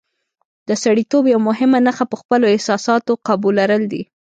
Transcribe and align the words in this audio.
د 0.67 0.69
سړیتوب 0.83 1.23
یوه 1.33 1.45
مهمه 1.49 1.79
نښه 1.87 2.05
په 2.11 2.15
خپلو 2.21 2.45
احساساتو 2.55 3.11
قابو 3.27 3.49
لرل 3.59 3.83
دي. 3.91 4.03